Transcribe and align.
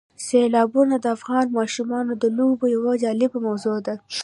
سیلابونه 0.25 0.95
د 0.99 1.05
افغان 1.17 1.45
ماشومانو 1.57 2.13
د 2.21 2.25
لوبو 2.37 2.65
یوه 2.75 2.93
جالبه 3.03 3.37
موضوع 3.47 3.77
ده. 3.85 3.95